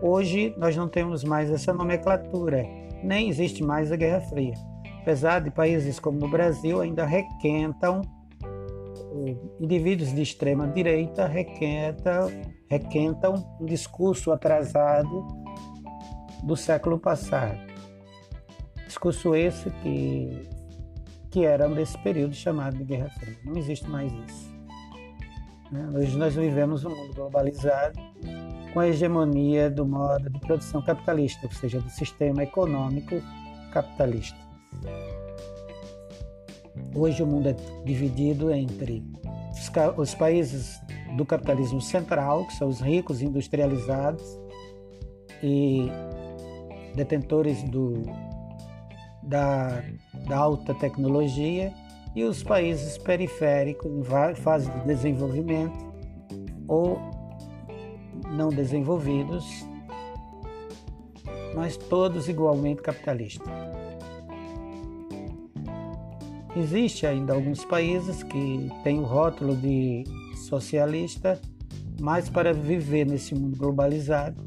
[0.00, 2.64] Hoje nós não temos mais essa nomenclatura,
[3.02, 4.54] nem existe mais a Guerra Fria.
[5.02, 8.02] Apesar de países como o Brasil ainda requentam,
[9.60, 12.30] indivíduos de extrema direita requentam,
[12.68, 15.26] requentam um discurso atrasado
[16.42, 17.58] do século passado.
[18.86, 20.48] Discurso esse que,
[21.30, 23.36] que era desse período chamado de Guerra Fria.
[23.44, 24.58] Não existe mais isso.
[25.70, 25.90] Né?
[25.94, 27.98] Hoje nós vivemos um mundo globalizado
[28.72, 33.20] com a hegemonia do modo de produção capitalista, ou seja, do sistema econômico
[33.72, 34.38] capitalista.
[36.94, 39.04] Hoje o mundo é dividido entre
[39.96, 40.80] os países
[41.16, 44.22] do capitalismo central, que são os ricos industrializados
[45.42, 45.88] e
[46.94, 48.02] detentores do
[49.22, 49.82] da,
[50.26, 51.72] da alta tecnologia
[52.14, 55.86] e os países periféricos em fase de desenvolvimento
[56.66, 56.98] ou
[58.30, 59.66] não desenvolvidos,
[61.54, 63.77] mas todos igualmente capitalistas.
[66.56, 70.04] Existe ainda alguns países que têm o rótulo de
[70.48, 71.40] socialista,
[72.00, 74.42] mas para viver nesse mundo globalizado,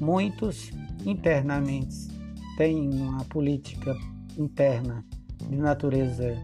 [0.00, 0.70] muitos
[1.04, 2.08] internamente
[2.56, 3.94] tem uma política
[4.36, 5.04] interna
[5.48, 6.36] de natureza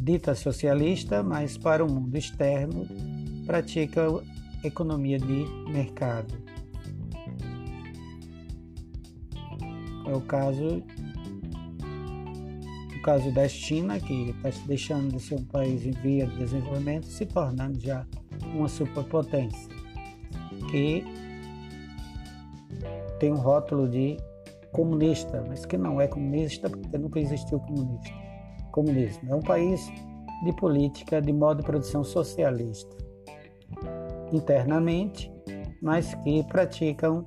[0.00, 2.86] dita socialista, mas para o mundo externo
[3.46, 4.06] pratica
[4.64, 6.34] economia de mercado.
[10.06, 10.82] É o caso
[13.00, 17.06] o caso da China, que está deixando de ser um país em via de desenvolvimento,
[17.06, 18.06] se tornando já
[18.54, 19.68] uma superpotência,
[20.70, 21.02] que
[23.18, 24.18] tem um rótulo de
[24.72, 28.14] comunista, mas que não é comunista porque nunca existiu comunista.
[28.70, 29.30] comunismo.
[29.30, 29.90] É um país
[30.44, 32.94] de política de modo de produção socialista,
[34.30, 35.32] internamente,
[35.82, 37.26] mas que praticam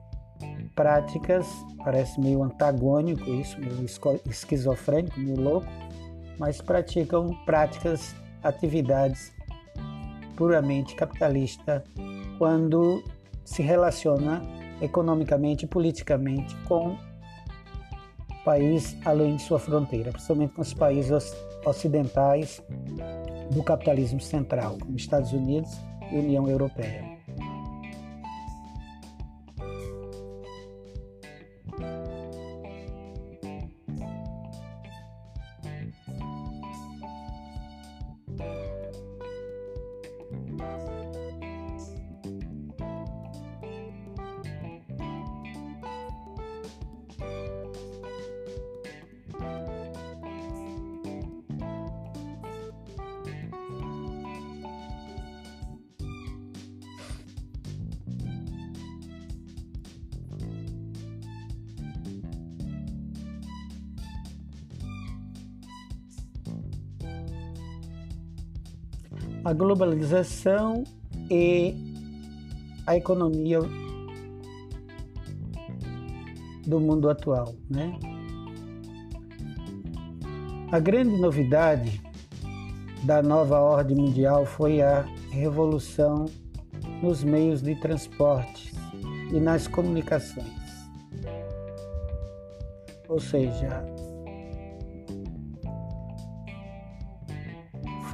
[0.75, 1.47] práticas,
[1.83, 3.85] parece meio antagônico isso, meio
[4.25, 5.67] esquizofrênico, meio louco,
[6.37, 9.31] mas praticam práticas, atividades
[10.35, 11.83] puramente capitalista
[12.37, 13.03] quando
[13.45, 14.41] se relaciona
[14.81, 16.97] economicamente e politicamente com
[18.43, 21.33] país além de sua fronteira, principalmente com os países
[21.65, 22.61] ocidentais
[23.51, 25.71] do capitalismo central, como Estados Unidos
[26.11, 27.22] e União Europeia.
[69.53, 70.83] A globalização
[71.29, 71.75] e
[72.87, 73.59] a economia
[76.65, 77.95] do mundo atual, né?
[80.71, 82.01] A grande novidade
[83.03, 86.25] da nova ordem mundial foi a revolução
[87.03, 88.73] nos meios de transporte
[89.31, 90.47] e nas comunicações.
[93.07, 93.85] Ou seja,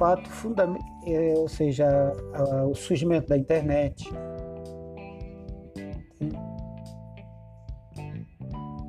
[0.00, 1.86] fato fundamental, é, ou seja,
[2.32, 4.08] a, o surgimento da internet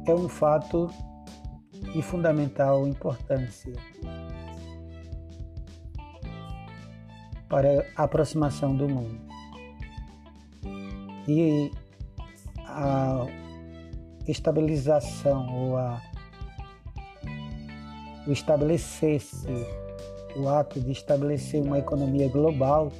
[0.07, 0.89] é um fato
[1.93, 3.73] de fundamental importância
[7.49, 9.19] para a aproximação do mundo.
[11.27, 11.69] E
[12.65, 13.27] a
[14.29, 16.01] estabilização ou a,
[18.25, 19.90] o estabelecer-se
[20.35, 22.91] o ato de estabelecer uma economia global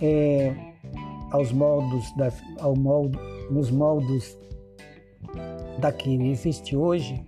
[0.00, 0.54] é,
[1.30, 2.74] aos moldos da, ao
[3.50, 4.38] nos moldos
[5.78, 7.24] da que existe hoje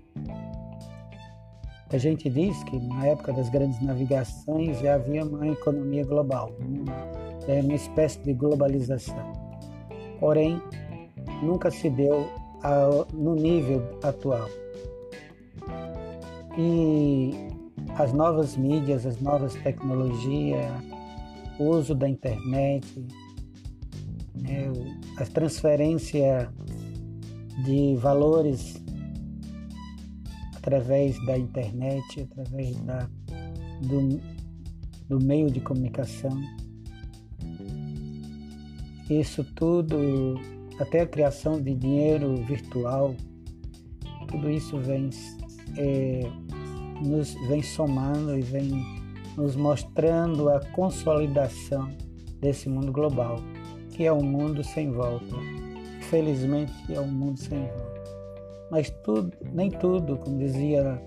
[1.93, 6.51] A gente diz que na época das grandes navegações já havia uma economia global,
[7.47, 9.30] era uma espécie de globalização.
[10.18, 10.59] Porém,
[11.43, 12.26] nunca se deu
[12.62, 14.49] ao, no nível atual.
[16.57, 17.51] E
[17.97, 20.64] as novas mídias, as novas tecnologias,
[21.59, 23.07] o uso da internet,
[24.34, 24.70] né,
[25.18, 26.51] a transferência
[27.64, 28.82] de valores
[30.57, 33.09] através da internet, através da,
[33.82, 34.20] do,
[35.09, 36.40] do meio de comunicação.
[39.11, 40.40] Isso tudo,
[40.78, 43.14] até a criação de dinheiro virtual,
[44.28, 45.11] tudo isso vem,
[45.76, 46.22] é,
[47.03, 48.70] nos vem somando e vem
[49.36, 51.90] nos mostrando a consolidação
[52.40, 53.36] desse mundo global,
[53.90, 55.36] que é um mundo sem volta.
[56.03, 58.03] Felizmente é um mundo sem volta.
[58.70, 61.00] Mas tudo, nem tudo, como dizia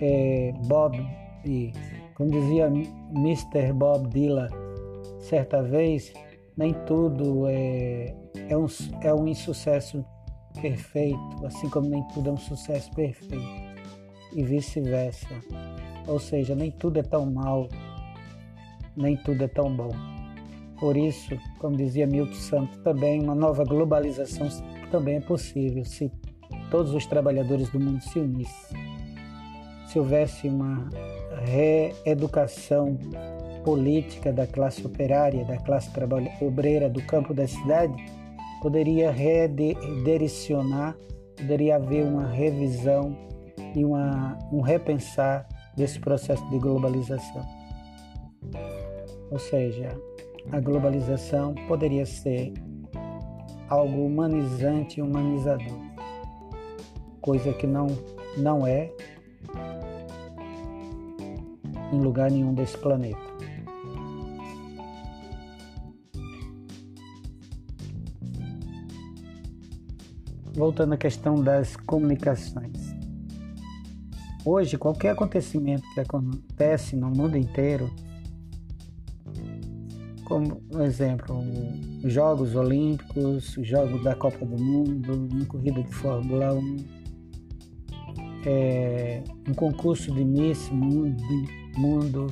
[0.00, 0.98] é, Bob,
[1.44, 1.72] e
[2.14, 3.72] como dizia Mr.
[3.72, 4.48] Bob Dylan
[5.20, 6.12] certa vez,
[6.56, 8.14] nem tudo é,
[8.48, 8.66] é, um,
[9.02, 10.04] é um insucesso
[10.60, 13.69] perfeito, assim como nem tudo é um sucesso perfeito,
[14.32, 15.28] e vice-versa.
[16.06, 17.68] Ou seja, nem tudo é tão mal,
[18.96, 19.90] nem tudo é tão bom.
[20.78, 24.48] Por isso, como dizia Milton Santos, também uma nova globalização
[24.90, 26.10] também é possível se
[26.70, 28.78] todos os trabalhadores do mundo se unissem,
[29.86, 30.88] se houvesse uma
[31.44, 32.98] reeducação
[33.64, 35.90] política da classe operária, da classe
[36.40, 37.94] obreira do campo da cidade,
[38.62, 40.96] poderia redirecionar,
[41.36, 43.16] poderia haver uma revisão
[43.74, 45.46] e uma, um repensar
[45.76, 47.46] desse processo de globalização.
[49.30, 49.88] Ou seja,
[50.52, 52.52] a globalização poderia ser
[53.68, 55.90] algo humanizante e humanizador
[57.20, 57.86] coisa que não,
[58.36, 58.90] não é
[61.92, 63.18] em lugar nenhum desse planeta.
[70.54, 72.89] Voltando à questão das comunicações.
[74.44, 77.90] Hoje, qualquer acontecimento que acontece no mundo inteiro,
[80.24, 81.38] como exemplo,
[82.02, 86.76] os Jogos Olímpicos, os Jogos da Copa do Mundo, uma corrida de Fórmula 1,
[88.46, 91.22] é, um concurso de Miss Mundo,
[91.76, 92.28] mundo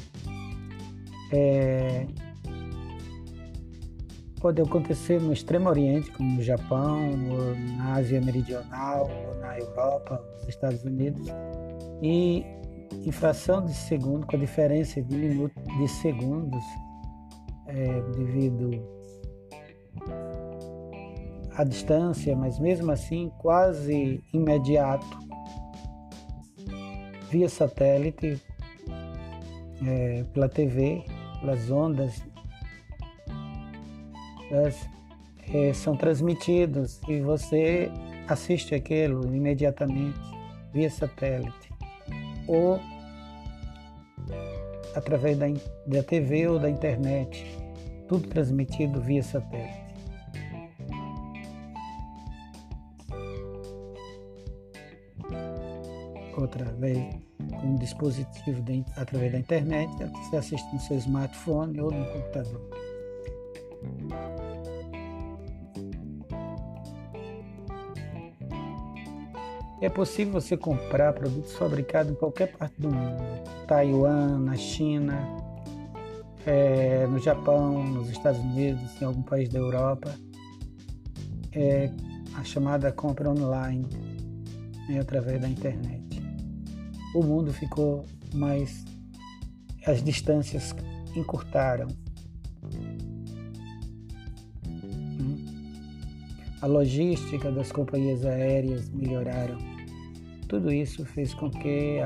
[1.31, 2.07] é,
[4.41, 7.11] pode acontecer no Extremo Oriente, como no Japão,
[7.77, 11.29] na Ásia Meridional, na Europa, nos Estados Unidos,
[12.03, 12.45] e
[13.05, 16.65] em fração de segundo, com a diferença de minutos de segundos,
[17.67, 18.71] é, devido
[21.55, 25.07] à distância, mas mesmo assim quase imediato
[27.31, 28.41] via satélite,
[29.87, 31.05] é, pela TV,
[31.41, 32.23] pelas ondas,
[34.51, 34.89] elas,
[35.53, 37.91] é, são transmitidos e você
[38.27, 40.19] assiste aquilo imediatamente
[40.73, 41.68] via satélite
[42.49, 42.81] ou
[44.95, 45.47] através da,
[45.87, 47.47] da TV ou da internet,
[48.09, 49.89] tudo transmitido via satélite.
[57.61, 59.91] com um dispositivo de, através da internet,
[60.25, 62.61] você assiste no seu smartphone ou no computador.
[69.81, 73.23] É possível você comprar produtos fabricados em qualquer parte do mundo,
[73.67, 75.17] Taiwan, na China,
[76.45, 80.15] é, no Japão, nos Estados Unidos, em algum país da Europa.
[81.53, 81.91] É
[82.35, 83.87] a chamada compra online,
[84.91, 86.09] é através da internet
[87.15, 88.05] o mundo ficou
[88.35, 88.85] mais.
[89.87, 90.75] as distâncias
[91.17, 91.89] encurtaram.
[96.61, 99.59] A logística das companhias aéreas melhoraram.
[100.49, 101.99] Tudo isso fez com que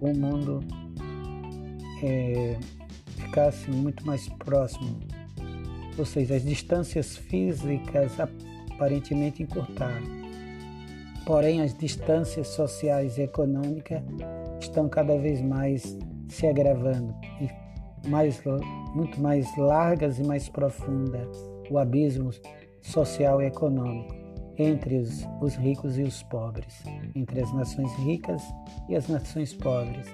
[0.00, 0.60] o, mundo
[2.02, 2.58] é,
[3.16, 5.00] ficasse muito mais próximo.
[5.98, 10.22] Ou seja, as distâncias físicas aparentemente encurtaram
[11.24, 14.02] Porém, as distâncias sociais e econômicas
[14.60, 15.96] estão cada vez mais
[16.28, 18.42] se agravando e mais,
[18.94, 21.28] muito mais largas e mais profundas
[21.70, 22.30] o abismo
[22.82, 24.22] social e econômico
[24.58, 26.82] entre os, os ricos e os pobres,
[27.14, 28.42] entre as nações ricas
[28.88, 30.06] e as nações pobres,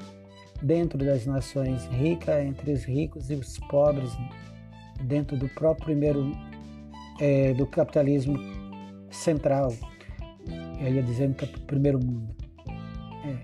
[0.62, 4.10] dentro das nações ricas, entre os ricos e os pobres,
[5.02, 6.32] dentro do próprio primeiro
[7.20, 8.38] é, do capitalismo
[9.10, 9.72] central,
[10.80, 12.36] eu ia dizendo que é primeiro mundo.
[13.24, 13.36] É.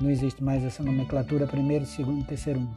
[0.00, 2.76] não existe mais essa nomenclatura primeiro, segundo terceiro mundo.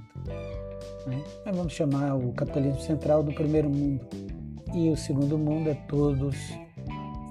[1.08, 1.24] Né?
[1.46, 4.06] Mas vamos chamar o capitalismo central do primeiro mundo
[4.74, 6.36] e o segundo mundo é todos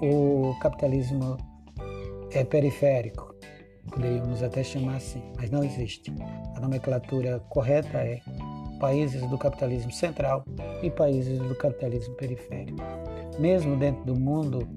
[0.01, 1.37] o capitalismo
[2.31, 3.33] é periférico,
[3.89, 6.13] poderíamos até chamar assim, mas não existe.
[6.55, 8.21] A nomenclatura correta é
[8.79, 10.45] países do capitalismo central
[10.83, 12.79] e países do capitalismo periférico.
[13.39, 14.67] Mesmo dentro do mundo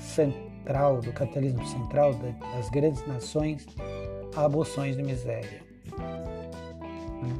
[0.00, 2.12] central, do capitalismo central,
[2.54, 3.66] das grandes nações,
[4.34, 5.62] há abolições de miséria.
[7.22, 7.34] Né?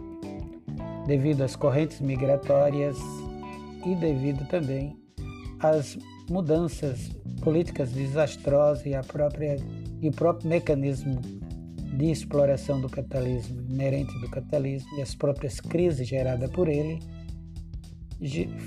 [1.06, 2.96] Devido às correntes migratórias
[3.86, 4.96] e devido também
[5.60, 5.96] às
[6.28, 7.10] mudanças
[7.42, 9.56] políticas desastrosas e a própria
[10.02, 11.20] e o próprio mecanismo
[11.96, 16.98] de exploração do capitalismo inerente do capitalismo e as próprias crises geradas por ele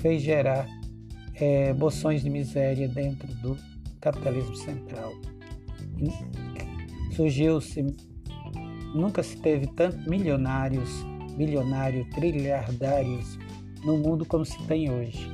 [0.00, 0.66] fez gerar
[1.34, 3.56] é, de miséria dentro do
[4.00, 5.12] capitalismo central.
[7.14, 7.84] Surgiu-se,
[8.94, 10.88] nunca se teve tanto milionários,
[11.36, 13.38] bilionários, trilhardários
[13.84, 15.30] no mundo como se tem hoje.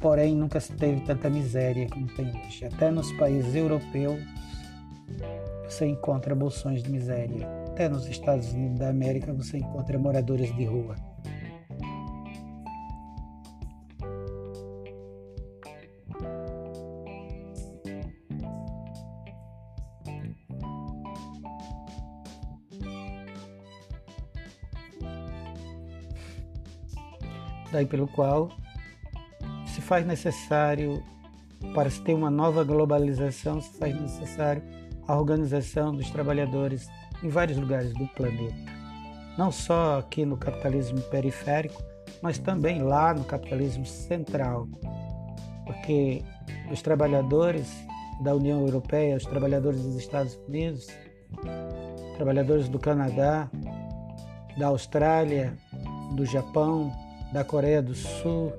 [0.00, 2.64] Porém, nunca se teve tanta miséria como tem hoje.
[2.66, 4.20] Até nos países europeus
[5.68, 7.48] você encontra bolsões de miséria.
[7.68, 11.13] Até nos Estados Unidos da América você encontra moradores de rua.
[27.74, 28.50] Daí pelo qual
[29.66, 31.02] se faz necessário,
[31.74, 34.62] para se ter uma nova globalização, se faz necessário
[35.08, 36.88] a organização dos trabalhadores
[37.20, 38.54] em vários lugares do planeta.
[39.36, 41.82] Não só aqui no capitalismo periférico,
[42.22, 44.68] mas também lá no capitalismo central.
[45.66, 46.22] Porque
[46.70, 47.68] os trabalhadores
[48.22, 50.86] da União Europeia, os trabalhadores dos Estados Unidos,
[52.14, 53.50] trabalhadores do Canadá,
[54.56, 55.58] da Austrália,
[56.14, 56.92] do Japão,
[57.34, 58.52] da Coreia do Sul,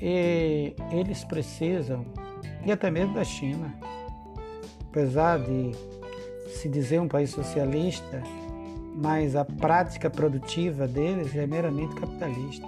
[0.00, 2.06] e eles precisam
[2.64, 3.78] e até mesmo da China.
[4.88, 5.72] Apesar de
[6.54, 8.22] se dizer um país socialista,
[8.96, 12.66] mas a prática produtiva deles é meramente capitalista.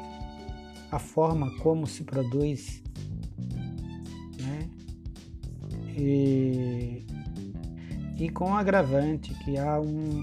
[0.92, 2.82] A forma como se produz.
[4.38, 4.68] Né?
[5.96, 7.06] E,
[8.18, 10.22] e com o agravante que há um,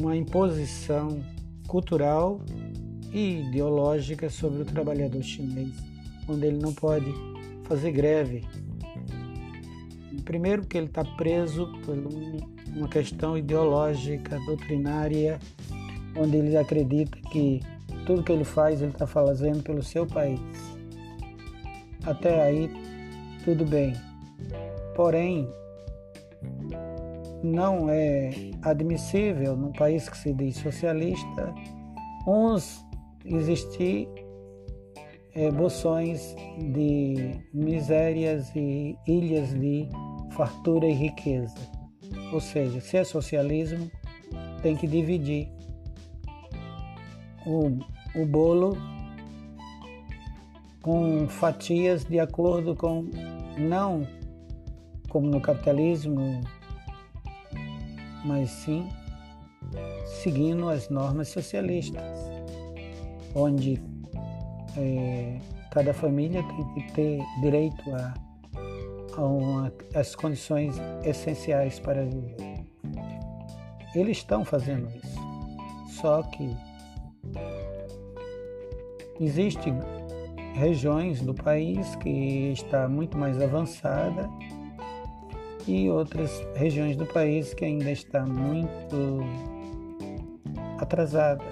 [0.00, 1.20] uma imposição
[1.66, 2.40] cultural
[3.12, 5.74] e ideológica sobre o trabalhador chinês,
[6.28, 7.06] onde ele não pode
[7.64, 8.44] fazer greve.
[10.24, 11.96] Primeiro, que ele está preso por
[12.76, 15.38] uma questão ideológica, doutrinária,
[16.16, 17.60] onde ele acredita que
[18.06, 20.40] tudo que ele faz, ele está fazendo pelo seu país.
[22.04, 22.70] Até aí,
[23.44, 23.94] tudo bem.
[24.94, 25.48] Porém,
[27.46, 28.30] não é
[28.62, 31.54] admissível num país que se diz socialista
[32.26, 32.84] uns
[33.24, 34.08] existir
[35.34, 39.88] é, bolsões de misérias e ilhas de
[40.32, 41.54] fartura e riqueza.
[42.32, 43.90] Ou seja, se é socialismo,
[44.62, 45.48] tem que dividir
[47.46, 47.78] o,
[48.20, 48.76] o bolo
[50.82, 53.04] com fatias de acordo com,
[53.58, 54.06] não
[55.08, 56.40] como no capitalismo,
[58.26, 58.88] mas sim
[60.22, 62.02] seguindo as normas socialistas,
[63.34, 63.82] onde
[64.76, 65.38] é,
[65.70, 68.14] cada família tem que ter direito a,
[69.16, 72.66] a uma, as condições essenciais para viver.
[73.94, 76.54] Eles estão fazendo isso, só que
[79.20, 79.74] existem
[80.54, 84.28] regiões do país que está muito mais avançada
[85.66, 89.20] e outras regiões do país que ainda está muito
[90.78, 91.44] atrasada.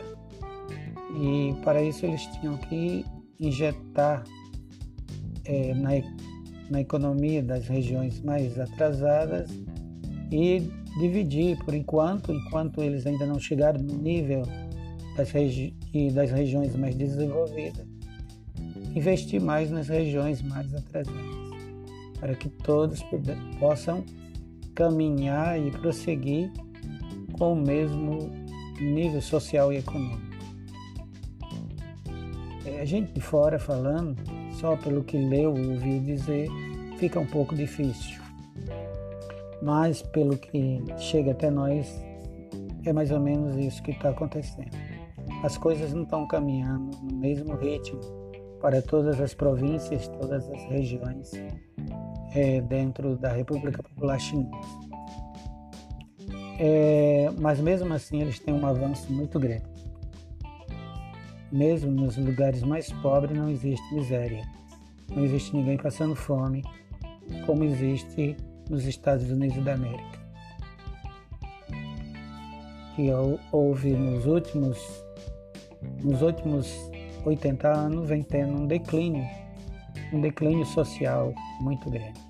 [1.21, 3.05] E para isso eles tinham que
[3.41, 4.25] injetar
[5.45, 5.91] é, na,
[6.71, 9.51] na economia das regiões mais atrasadas
[10.31, 10.61] e
[10.99, 14.43] dividir por enquanto, enquanto eles ainda não chegaram no nível
[15.17, 15.75] das, regi
[16.13, 17.87] das regiões mais desenvolvidas,
[18.95, 21.44] investir mais nas regiões mais atrasadas,
[22.25, 23.05] para que todos
[23.61, 24.03] possam
[24.75, 26.51] caminhar e prosseguir
[27.39, 28.31] com o mesmo
[28.81, 30.23] nível social e econômico.
[32.65, 34.17] É, a gente de fora falando,
[34.53, 36.49] só pelo que leu ou ouviu dizer,
[36.97, 38.19] fica um pouco difícil.
[39.61, 42.03] Mas pelo que chega até nós,
[42.87, 44.71] é mais ou menos isso que está acontecendo.
[45.43, 48.01] As coisas não estão caminhando no mesmo ritmo
[48.63, 51.31] para todas as províncias, todas as regiões
[52.35, 54.51] é, dentro da República Popular Chinesa.
[56.59, 59.65] É, mas mesmo assim eles têm um avanço muito grande.
[61.51, 64.45] Mesmo nos lugares mais pobres não existe miséria,
[65.15, 66.65] não existe ninguém passando fome,
[67.47, 68.37] como existe
[68.69, 70.25] nos Estados Unidos da América.
[72.97, 73.09] Que
[73.53, 74.79] houve nos últimos,
[76.03, 76.91] nos últimos
[77.25, 79.25] 80 anos vem tendo um declínio,
[80.13, 82.24] um declínio social muito grande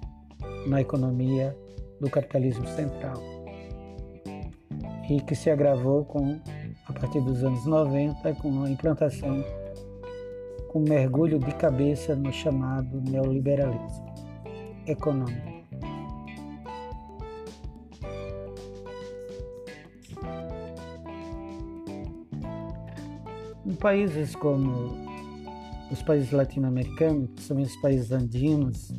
[0.66, 1.56] na economia
[2.00, 3.22] do capitalismo central
[5.08, 6.40] e que se agravou com
[6.86, 9.44] a partir dos anos 90 com a implantação
[10.68, 14.12] com um mergulho de cabeça no chamado neoliberalismo
[14.86, 15.54] econômico.
[23.66, 25.04] Em países como
[25.90, 28.92] os países latino-americanos, principalmente os países andinos,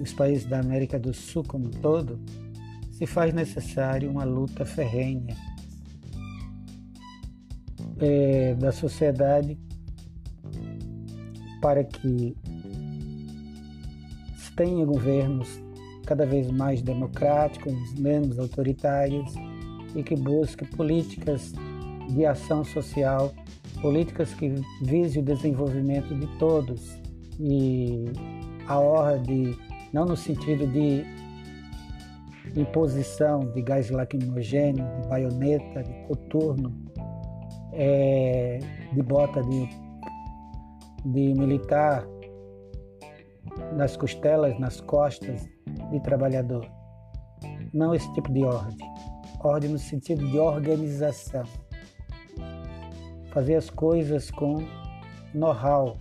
[0.00, 2.18] os países da América do Sul como um todo,
[2.92, 5.36] se faz necessário uma luta ferrenha
[8.00, 9.58] é, da sociedade
[11.60, 12.36] para que
[14.36, 15.48] se tenha governos
[16.04, 19.32] cada vez mais democráticos, menos autoritários
[19.94, 21.52] e que busque políticas
[22.10, 23.32] de ação social,
[23.80, 26.98] políticas que visem o desenvolvimento de todos
[27.40, 28.04] e
[28.66, 29.56] a ordem,
[29.94, 31.04] não no sentido de
[32.56, 36.74] imposição de gás lacrimogêneo, de baioneta, de coturno,
[37.72, 38.58] é,
[38.92, 39.68] de bota de,
[41.04, 42.04] de militar
[43.76, 45.48] nas costelas, nas costas
[45.92, 46.68] de trabalhador.
[47.72, 48.76] Não esse tipo de ordem.
[49.44, 51.44] Ordem no sentido de organização.
[53.30, 54.56] Fazer as coisas com
[55.32, 55.96] know-how,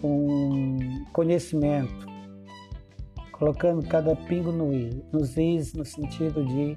[0.00, 0.76] com
[1.12, 2.07] conhecimento,
[3.38, 6.76] colocando cada pingo no i, nos is no sentido de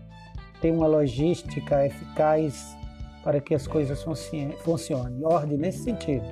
[0.62, 2.78] ter uma logística eficaz
[3.24, 5.26] para que as coisas funcionem.
[5.26, 6.26] Ordem nesse sentido.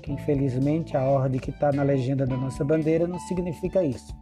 [0.00, 4.14] Que infelizmente a ordem que está na legenda da nossa bandeira não significa isso.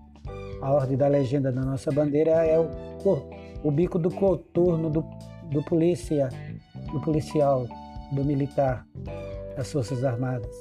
[0.63, 2.69] A ordem da legenda da nossa bandeira é o,
[3.63, 5.05] o bico do coturno do,
[5.51, 6.29] do polícia,
[6.93, 7.67] do policial,
[8.13, 8.87] do militar,
[9.57, 10.55] das Forças Armadas.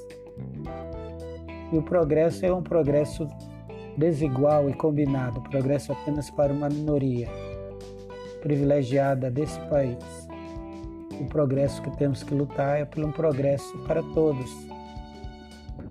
[1.72, 3.28] E o progresso é um progresso
[3.98, 7.28] desigual e combinado, progresso apenas para uma minoria
[8.42, 9.98] privilegiada desse país.
[11.20, 14.50] O progresso que temos que lutar é por um progresso para todos,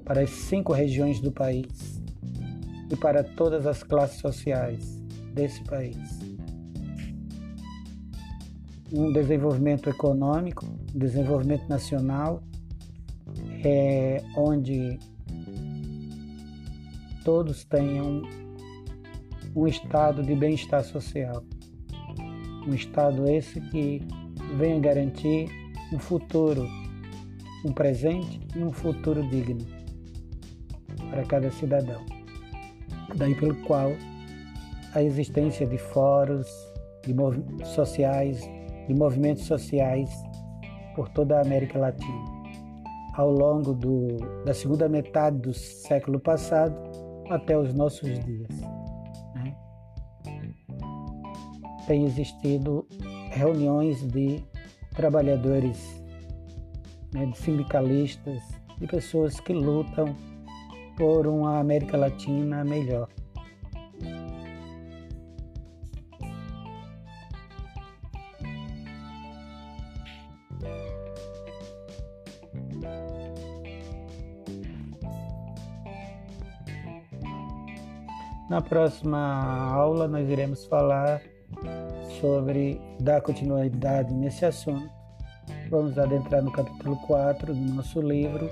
[0.05, 2.01] para as cinco regiões do país
[2.91, 4.99] e para todas as classes sociais
[5.35, 5.99] desse país.
[8.91, 12.43] Um desenvolvimento econômico, um desenvolvimento nacional,
[13.63, 14.99] é, onde
[17.29, 18.23] todos tenham
[19.55, 21.45] um estado de bem-estar social.
[22.67, 24.01] Um estado esse que
[24.57, 25.47] venha garantir
[25.93, 26.67] um futuro,
[27.67, 29.61] um presente e um futuro digno
[31.11, 32.03] para cada cidadão.
[33.15, 33.91] Daí pelo qual
[34.95, 36.47] a existência de fóruns
[37.05, 37.15] de
[37.67, 38.41] sociais,
[38.87, 40.09] de movimentos sociais
[40.97, 42.25] por toda a América Latina.
[43.13, 44.17] Ao longo do,
[44.47, 46.88] da segunda metade do século passado,
[47.31, 48.49] até os nossos dias.
[49.35, 49.57] Né?
[51.87, 52.87] Tem existido
[53.31, 54.43] reuniões de
[54.95, 56.03] trabalhadores,
[57.13, 58.43] né, de sindicalistas,
[58.79, 60.15] de pessoas que lutam
[60.97, 63.09] por uma América Latina melhor.
[78.49, 81.21] Na próxima aula nós iremos falar
[82.19, 84.89] sobre dar continuidade nesse assunto.
[85.69, 88.49] Vamos adentrar no capítulo 4 do nosso livro,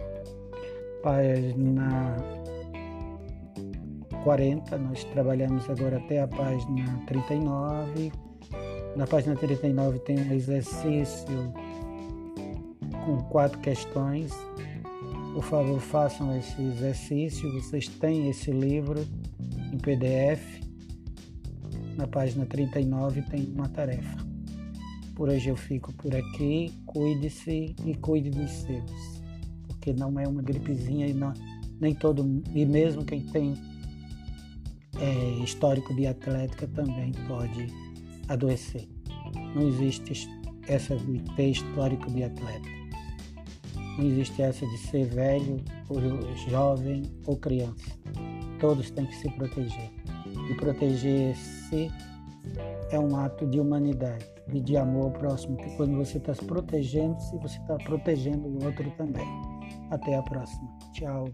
[1.02, 2.14] página
[4.22, 4.76] 40.
[4.76, 8.12] Nós trabalhamos agora até a página 39.
[8.96, 11.54] Na página 39 tem um exercício
[13.06, 14.30] com quatro questões.
[15.32, 17.50] Por favor, façam esse exercício.
[17.54, 19.06] Vocês têm esse livro
[19.72, 20.60] em PDF.
[21.96, 24.16] Na página 39 tem uma tarefa.
[25.14, 26.72] Por hoje eu fico por aqui.
[26.84, 29.22] Cuide-se e cuide dos seus.
[29.66, 31.32] Porque não é uma gripezinha e não,
[31.80, 33.54] nem todo e mesmo quem tem
[35.00, 37.66] é, histórico de atlética também pode
[38.28, 38.86] adoecer.
[39.54, 40.28] Não existe
[40.68, 42.68] essa de ter histórico de atleta.
[43.98, 46.00] Não existe essa de ser velho, ou
[46.48, 47.96] jovem ou criança.
[48.60, 49.90] Todos têm que se proteger.
[50.50, 51.90] E proteger-se
[52.90, 56.44] é um ato de humanidade e de amor ao próximo, que quando você está se
[56.44, 59.26] protegendo, se você está protegendo o outro também.
[59.90, 60.68] Até a próxima.
[60.92, 61.24] Tchau.